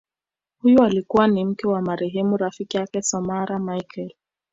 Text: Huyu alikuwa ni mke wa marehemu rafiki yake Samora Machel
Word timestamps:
Huyu 0.61 0.83
alikuwa 0.83 1.27
ni 1.27 1.45
mke 1.45 1.67
wa 1.67 1.81
marehemu 1.81 2.37
rafiki 2.37 2.77
yake 2.77 3.01
Samora 3.01 3.59
Machel 3.59 4.13